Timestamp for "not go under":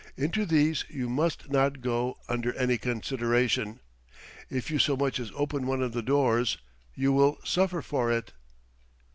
1.51-2.55